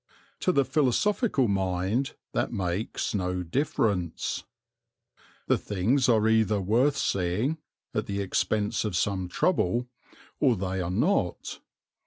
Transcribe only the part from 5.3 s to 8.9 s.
The things are either worth seeing, at the expense